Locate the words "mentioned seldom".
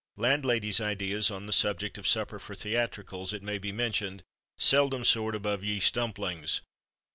3.71-5.05